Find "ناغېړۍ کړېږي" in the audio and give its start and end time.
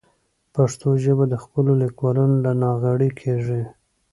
2.61-3.61